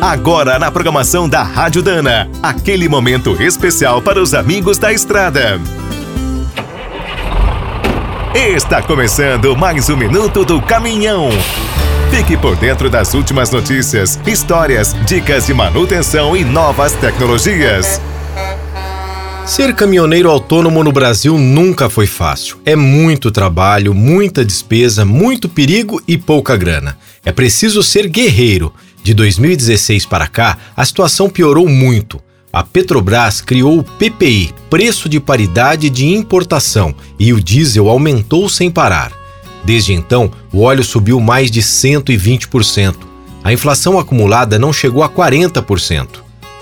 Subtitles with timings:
[0.00, 5.60] Agora na programação da Rádio Dana, aquele momento especial para os amigos da estrada.
[8.32, 11.30] Está começando mais um minuto do caminhão.
[12.12, 18.00] Fique por dentro das últimas notícias, histórias, dicas de manutenção e novas tecnologias.
[19.44, 22.58] Ser caminhoneiro autônomo no Brasil nunca foi fácil.
[22.64, 26.96] É muito trabalho, muita despesa, muito perigo e pouca grana.
[27.24, 28.72] É preciso ser guerreiro.
[29.08, 32.20] De 2016 para cá, a situação piorou muito.
[32.52, 38.70] A Petrobras criou o PPI, Preço de Paridade de Importação, e o diesel aumentou sem
[38.70, 39.10] parar.
[39.64, 42.96] Desde então, o óleo subiu mais de 120%.
[43.42, 46.06] A inflação acumulada não chegou a 40%.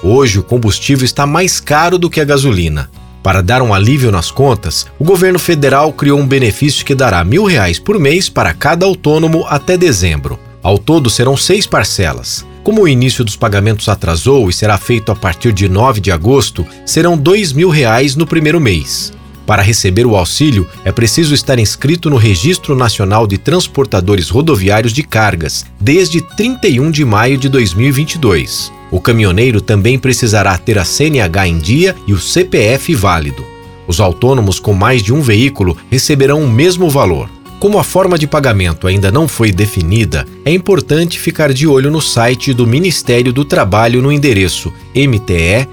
[0.00, 2.88] Hoje, o combustível está mais caro do que a gasolina.
[3.24, 7.42] Para dar um alívio nas contas, o governo federal criou um benefício que dará mil
[7.42, 10.38] reais por mês para cada autônomo até dezembro.
[10.66, 12.44] Ao todo, serão seis parcelas.
[12.64, 16.66] Como o início dos pagamentos atrasou e será feito a partir de 9 de agosto,
[16.84, 19.12] serão dois mil reais no primeiro mês.
[19.46, 25.04] Para receber o auxílio, é preciso estar inscrito no Registro Nacional de Transportadores Rodoviários de
[25.04, 28.72] Cargas desde 31 de maio de 2022.
[28.90, 33.44] O caminhoneiro também precisará ter a CNH em dia e o CPF válido.
[33.86, 37.35] Os autônomos com mais de um veículo receberão o mesmo valor.
[37.58, 42.02] Como a forma de pagamento ainda não foi definida, é importante ficar de olho no
[42.02, 45.66] site do Ministério do Trabalho no endereço mte.gov.br.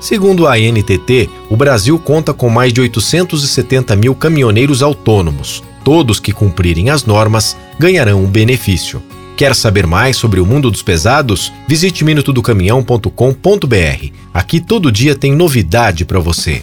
[0.00, 5.64] Segundo a ANTT, o Brasil conta com mais de 870 mil caminhoneiros autônomos.
[5.82, 9.02] Todos que cumprirem as normas ganharão um benefício.
[9.36, 11.52] Quer saber mais sobre o mundo dos pesados?
[11.68, 14.06] Visite minutodocaminhão.com.br.
[14.32, 16.62] Aqui todo dia tem novidade para você.